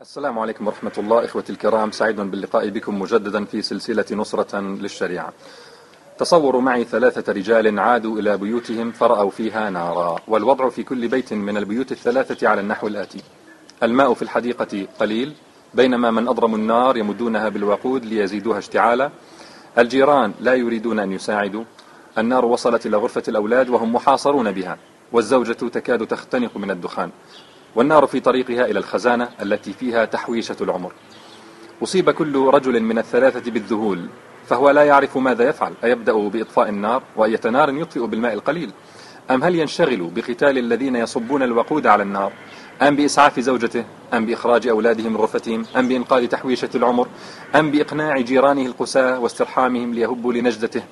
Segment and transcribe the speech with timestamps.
[0.00, 1.90] السلام عليكم ورحمة الله إخوتي الكرام.
[1.90, 5.32] سعيد باللقاء بكم مجددا في سلسلة نصرة للشريعة.
[6.18, 10.16] تصوروا معي ثلاثة رجال عادوا إلى بيوتهم فرأوا فيها نارا.
[10.28, 13.22] والوضع في كل بيت من البيوت الثلاثة على النحو الآتي.
[13.82, 15.34] الماء في الحديقة قليل
[15.74, 19.10] بينما من أضرموا النار يمدونها بالوقود ليزيدوها اشتعالا.
[19.78, 21.64] الجيران لا يريدون أن يساعدوا.
[22.18, 24.78] النار وصلت إلى غرفة الأولاد وهم محاصرون بها.
[25.12, 27.10] والزوجة تكاد تختنق من الدخان.
[27.76, 30.92] والنار في طريقها إلى الخزانة التي فيها تحويشة العمر.
[31.82, 34.08] أصيب كل رجل من الثلاثة بالذهول
[34.46, 35.72] فهو لا يعرف ماذا يفعل.
[35.84, 38.70] أيبدأ بإطفاء النار؟ وأية نار يطفئ بالماء القليل.
[39.30, 42.32] أم هل ينشغل بقتال الذين يصبون الوقود على النار؟
[42.82, 47.08] أم بإسعاف زوجته؟ أم بإخراج أولاده من غرفتهم أم بإنقاذ تحويشة العمر؟
[47.54, 50.82] أم بإقناع جيرانه القساة واسترحامهم ليهبوا لنجدته؟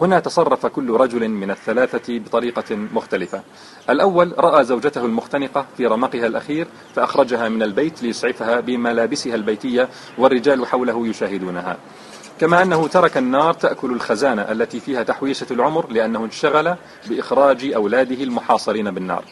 [0.00, 3.42] هنا تصرف كل رجل من الثلاثة بطريقة مختلفة.
[3.90, 11.06] الأول رأى زوجته المختنقة في رمقها الأخير فأخرجها من البيت ليسعفها بملابسها البيتية والرجال حوله
[11.06, 11.76] يشاهدونها.
[12.40, 16.74] كما أنه ترك النار تأكل الخزانة التي فيها تحويشة العمر لأنه انشغل
[17.08, 19.24] بإخراج أولاده المحاصرين بالنار.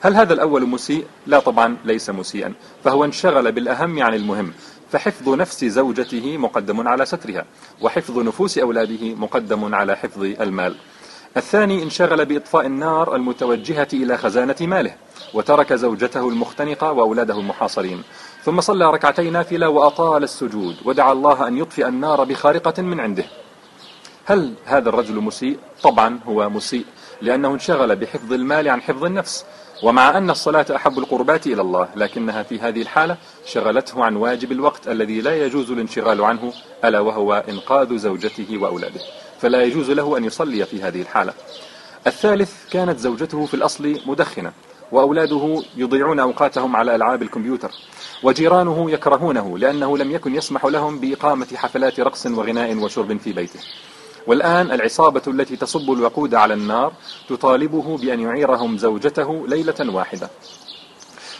[0.00, 2.52] هل هذا الأول مسيء؟ لا طبعا ليس مسيئا.
[2.84, 4.52] فهو انشغل بالأهم عن المهم.
[4.92, 7.44] فحفظ نفس زوجته مقدم على سترها
[7.80, 10.76] وحفظ نفوس أولاده مقدم على حفظ المال.
[11.36, 14.94] الثاني انشغل بإطفاء النار المتوجهة إلى خزانة ماله
[15.34, 18.02] وترك زوجته المختنقة وأولاده المحاصرين.
[18.44, 23.24] ثم صلى ركعتي نافلة وأطال السجود ودعا الله أن يطفئ النار بخارقة من عنده.
[24.24, 26.84] هل هذا الرجل مسيء؟ طبعا هو مسيء
[27.22, 29.44] لأنه انشغل بحفظ المال عن حفظ النفس.
[29.82, 34.88] ومع أن الصلاة أحب القربات إلى الله لكنها في هذه الحالة شغلته عن واجب الوقت
[34.88, 36.52] الذي لا يجوز الانشغال عنه
[36.84, 39.00] ألا وهو إنقاذ زوجته وأولاده
[39.40, 41.32] فلا يجوز له أن يصلي في هذه الحالة.
[42.06, 44.52] الثالث كانت زوجته في الأصل مدخنة
[44.92, 47.70] وأولاده يضيعون أوقاتهم على ألعاب الكمبيوتر
[48.22, 53.60] وجيرانه يكرهونه لأنه لم يكن يسمح لهم بإقامة حفلات رقص وغناء وشرب في بيته.
[54.26, 56.92] والآن العصابة التي تصب الوقود على النار
[57.28, 60.30] تطالبه بأن يعيرهم زوجته ليلة واحدة.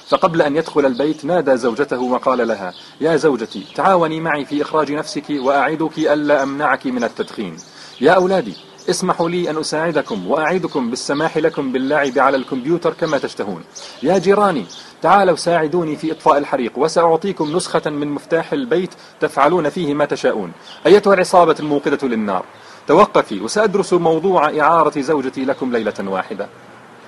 [0.09, 5.25] فقبل أن يدخل البيت نادى زوجته وقال لها يا زوجتي تعاوني معي في إخراج نفسك
[5.31, 7.57] وأعدك ألا أمنعك من التدخين.
[8.01, 8.57] يا أولادي
[8.91, 13.65] اسمحوا لي أن أساعدكم وأعيدكم بالسماح لكم باللعب على الكمبيوتر كما تشتهون.
[14.03, 14.67] يا جيراني
[15.03, 18.91] تعالوا ساعدوني في إطفاء الحريق وسأعطيكم نسخة من مفتاح البيت
[19.21, 20.53] تفعلون فيه ما تشاءون.
[20.87, 22.45] أيتها العصابة الموقدة للنار؟
[22.89, 26.49] توقفي وسأدرس موضوع إعارة زوجتي لكم ليلة واحدة.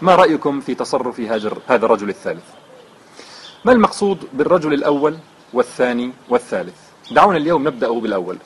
[0.03, 2.45] ما رأيكم في تصرف هذا الرجل الثالث؟
[3.65, 5.17] ما المقصود بالرجل الأول
[5.53, 6.75] والثاني والثالث؟
[7.11, 8.39] دعونا اليوم نبدأ بالأول.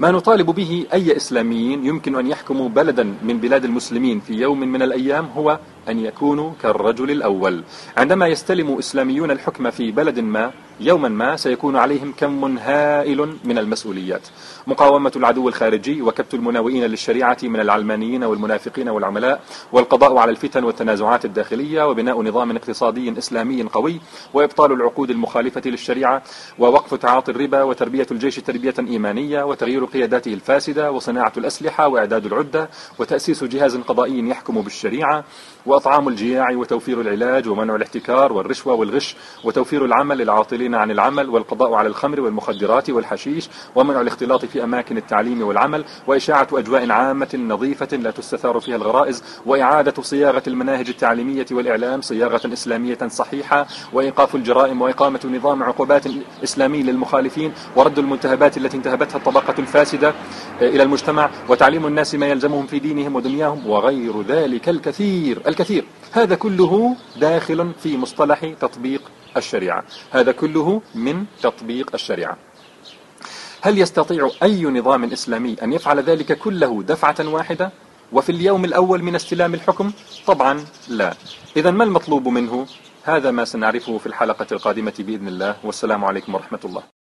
[0.00, 4.82] ما نطالب به أي إسلاميين يمكن أن يحكموا بلدا من بلاد المسلمين في يوم من
[4.82, 7.64] الأيام هو أن يكونوا كالرجل الأول.
[7.96, 14.22] عندما يستلم إسلاميون الحكم في بلد ما يوما ما سيكون عليهم كم هائل من المسؤوليات.
[14.66, 19.40] مقاومة العدو الخارجي وكبت المناوئين للشريعة من العلمانيين والمنافقين والعملاء
[19.72, 24.00] والقضاء على الفتن والتنازعات الداخلية وبناء نظام اقتصادي إسلامي قوي
[24.34, 26.22] وإبطال العقود المخالفة للشريعة
[26.58, 33.44] ووقف تعاطي الربا وتربية الجيش تربية إيمانية وتغيير قياداته الفاسدة وصناعة الأسلحة وإعداد العدة وتأسيس
[33.44, 35.24] جهاز قضائي يحكم بالشريعة
[35.76, 41.88] وأطعام الجياع وتوفير العلاج ومنع الاحتكار والرشوة والغش وتوفير العمل للعاطلين عن العمل والقضاء على
[41.88, 48.60] الخمر والمخدرات والحشيش ومنع الاختلاط في أماكن التعليم والعمل وإشاعة أجواء عامة نظيفة لا تستثار
[48.60, 56.04] فيها الغرائز وإعادة صياغة المناهج التعليمية والإعلام صياغة إسلامية صحيحة وإيقاف الجرائم وإقامة نظام عقوبات
[56.44, 60.14] إسلامي للمخالفين ورد المنتهبات التي انتهبتها الطبقة الفاسدة
[60.60, 65.38] إلى المجتمع وتعليم الناس ما يلزمهم في دينهم ودنياهم وغير ذلك الكثير.
[65.48, 65.65] الكثير
[66.12, 69.02] هذا كله داخل في مصطلح تطبيق
[69.36, 69.84] الشريعة.
[70.10, 72.36] هذا كله من تطبيق الشريعة.
[73.62, 77.70] هل يستطيع أي نظام إسلامي أن يفعل ذلك كله دفعة واحدة
[78.12, 79.92] وفي اليوم الأول من استلام الحكم؟
[80.26, 81.14] طبعا لا.
[81.56, 82.66] إذا ما المطلوب منه؟
[83.04, 85.56] هذا ما سنعرفه في الحلقة القادمة بإذن الله.
[85.64, 86.95] والسلام عليكم ورحمة الله.